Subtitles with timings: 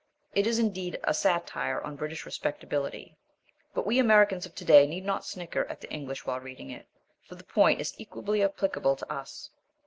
[0.33, 3.17] It is, indeed, a satire on British respectability,
[3.75, 6.87] but we Americans of today need not snicker at the English while reading it,
[7.27, 9.51] for the point is equally applicable to us.